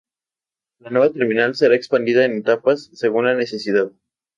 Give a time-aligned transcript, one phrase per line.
[0.79, 3.91] La nueva terminal será expandida en etapas, según la necesidad.